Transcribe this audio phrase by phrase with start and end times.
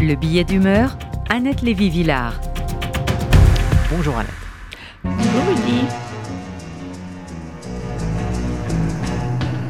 [0.00, 0.96] Le billet d'humeur,
[1.28, 2.32] Annette Lévy-Villard.
[3.90, 4.30] Bonjour Annette.
[5.04, 5.84] Bonjour Rudy.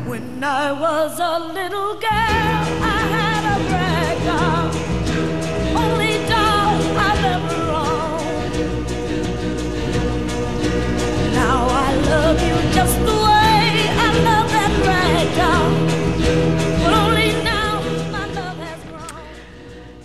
[0.06, 4.71] When I was a little girl, I had a rag doll.
[5.77, 9.10] Only doll I've ever owned.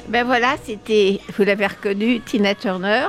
[0.08, 3.08] Ben voilà, c'était, vous l'avez reconnu, Tina Turner.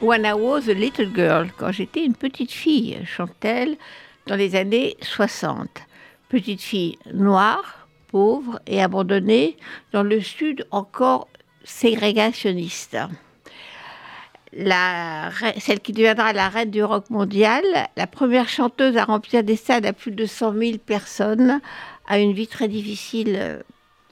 [0.00, 3.76] When I was a little girl, quand j'étais une petite fille, chante-t-elle,
[4.26, 5.68] dans les années 60.
[6.30, 9.58] Petite fille noire, pauvre et abandonnée
[9.92, 11.28] dans le sud encore
[11.64, 12.96] ségrégationniste.
[14.54, 17.62] Celle qui deviendra la reine du rock mondial,
[17.98, 21.60] la première chanteuse à remplir des stades à plus de 100 000 personnes,
[22.08, 23.62] a une vie très difficile euh,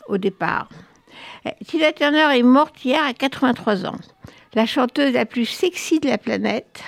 [0.08, 0.68] au départ.
[1.46, 3.98] Euh, Tina Turner est morte hier à 83 ans.
[4.54, 6.82] La chanteuse la plus sexy de la planète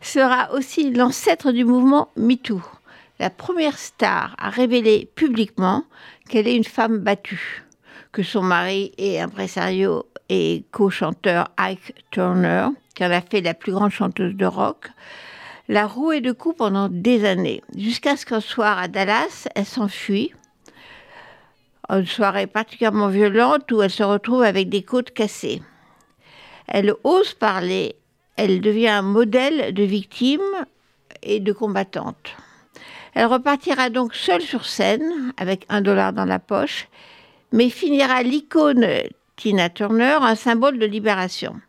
[0.00, 2.62] sera aussi l'ancêtre du mouvement MeToo.
[3.18, 5.84] La première star à révéler publiquement
[6.28, 7.64] qu'elle est une femme battue,
[8.12, 13.72] que son mari est impresario et co-chanteur Ike Turner, qui en a fait la plus
[13.72, 14.90] grande chanteuse de rock,
[15.68, 20.32] l'a rouée de coups pendant des années, jusqu'à ce qu'un soir à Dallas, elle s'enfuit
[21.98, 25.62] une soirée particulièrement violente où elle se retrouve avec des côtes cassées.
[26.66, 27.96] Elle ose parler,
[28.36, 30.40] elle devient un modèle de victime
[31.22, 32.36] et de combattante.
[33.14, 36.88] Elle repartira donc seule sur scène, avec un dollar dans la poche,
[37.52, 38.86] mais finira l'icône
[39.36, 41.60] Tina Turner, un symbole de libération.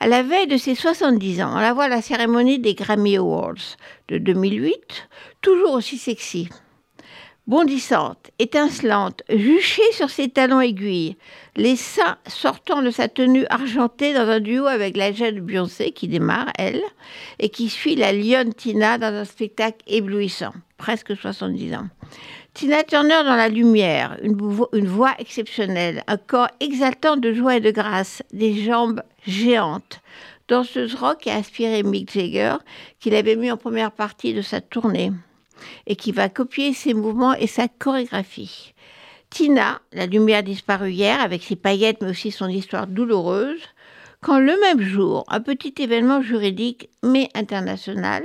[0.00, 3.16] À la veille de ses 70 ans, on la voit à la cérémonie des Grammy
[3.16, 3.76] Awards
[4.08, 5.08] de 2008,
[5.40, 6.48] toujours aussi sexy
[7.50, 11.16] bondissante, étincelante, juchée sur ses talons aiguilles,
[11.56, 16.06] les seins sortant de sa tenue argentée dans un duo avec la jeune Beyoncé qui
[16.06, 16.80] démarre, elle,
[17.40, 21.88] et qui suit la lionne Tina dans un spectacle éblouissant, presque 70 ans.
[22.54, 27.56] Tina Turner dans la lumière, une, vo- une voix exceptionnelle, un corps exaltant de joie
[27.56, 30.00] et de grâce, des jambes géantes.
[30.46, 32.58] Danseuse rock a inspiré Mick Jagger,
[33.00, 35.10] qu'il avait mis en première partie de sa tournée
[35.86, 38.74] et qui va copier ses mouvements et sa chorégraphie.
[39.30, 43.62] Tina, la lumière disparue hier avec ses paillettes mais aussi son histoire douloureuse,
[44.20, 48.24] quand le même jour, un petit événement juridique mais international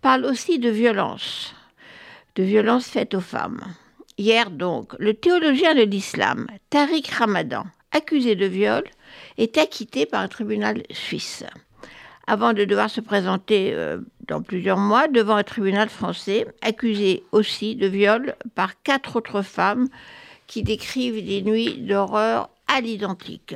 [0.00, 1.54] parle aussi de violence,
[2.34, 3.62] de violence faite aux femmes.
[4.18, 8.84] Hier donc, le théologien de l'islam, Tariq Ramadan, accusé de viol,
[9.38, 11.44] est acquitté par un tribunal suisse
[12.32, 17.76] avant de devoir se présenter euh, dans plusieurs mois devant un tribunal français, accusé aussi
[17.76, 19.88] de viol par quatre autres femmes
[20.46, 23.54] qui décrivent des nuits d'horreur à l'identique.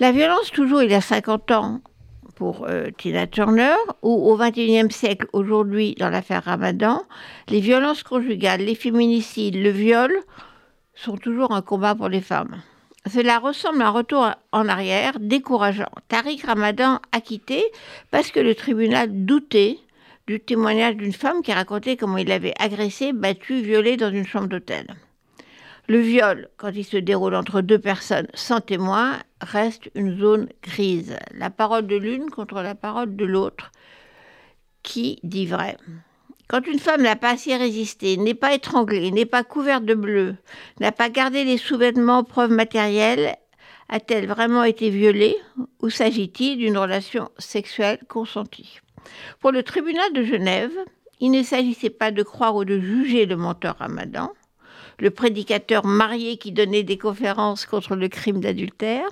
[0.00, 1.80] La violence, toujours il y a 50 ans
[2.34, 7.04] pour euh, Tina Turner, ou au XXIe siècle, aujourd'hui, dans l'affaire Ramadan,
[7.46, 10.12] les violences conjugales, les féminicides, le viol
[10.96, 12.60] sont toujours un combat pour les femmes.
[13.06, 15.90] Cela ressemble à un retour en arrière décourageant.
[16.08, 17.64] Tariq Ramadan acquitté
[18.10, 19.78] parce que le tribunal doutait
[20.26, 24.48] du témoignage d'une femme qui racontait comment il l'avait agressé, battu, violé dans une chambre
[24.48, 24.86] d'hôtel.
[25.86, 31.18] Le viol, quand il se déroule entre deux personnes sans témoin, reste une zone grise.
[31.32, 33.70] La parole de l'une contre la parole de l'autre.
[34.82, 35.76] Qui dit vrai?
[36.48, 40.36] Quand une femme n'a pas assez résisté, n'est pas étranglée, n'est pas couverte de bleu,
[40.80, 43.36] n'a pas gardé les sous-vêtements preuve matérielle,
[43.88, 45.36] a-t-elle vraiment été violée
[45.80, 48.80] ou s'agit-il d'une relation sexuelle consentie?
[49.40, 50.72] Pour le tribunal de Genève,
[51.20, 54.32] il ne s'agissait pas de croire ou de juger le menteur Ramadan,
[54.98, 59.08] le prédicateur marié qui donnait des conférences contre le crime d'adultère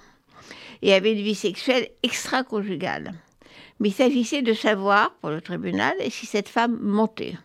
[0.83, 3.13] et avait une vie sexuelle extra-conjugale
[3.81, 7.37] mais il s'agissait de savoir, pour le tribunal, si cette femme mentait.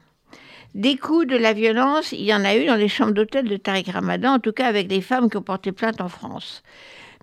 [0.75, 3.57] Des coups de la violence, il y en a eu dans les chambres d'hôtel de
[3.57, 6.61] Tariq Ramadan, en tout cas avec les femmes qui ont porté plainte en France.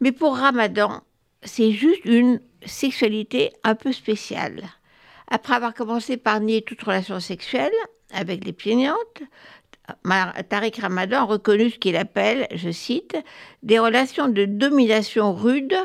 [0.01, 1.03] Mais pour Ramadan,
[1.43, 4.63] c'est juste une sexualité un peu spéciale.
[5.29, 7.73] Après avoir commencé par nier toute relation sexuelle
[8.13, 9.23] avec les plaignantes,
[10.49, 13.17] Tariq Ramadan a reconnu ce qu'il appelle, je cite,
[13.63, 15.77] des relations de domination rude,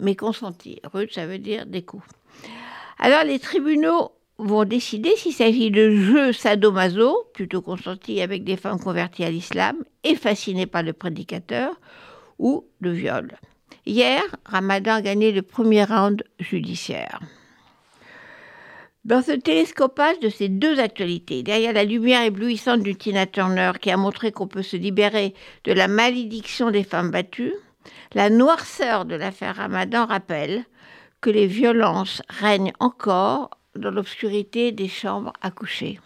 [0.00, 0.80] mais consentie.
[0.92, 2.04] Rude, ça veut dire des coups.
[2.98, 8.80] Alors les tribunaux vont décider s'il s'agit de jeux sadomaso, plutôt consentis avec des femmes
[8.80, 11.74] converties à l'islam et fascinées par le prédicateur,
[12.38, 13.32] ou de viol.
[13.86, 17.20] Hier, Ramadan gagné le premier round judiciaire.
[19.04, 23.90] Dans ce télescopage de ces deux actualités, derrière la lumière éblouissante du Tina Turner qui
[23.90, 25.34] a montré qu'on peut se libérer
[25.64, 27.54] de la malédiction des femmes battues,
[28.14, 30.64] La noirceur de l'affaire Ramadan rappelle
[31.20, 36.00] que les violences règnent encore dans l'obscurité des chambres à coucher.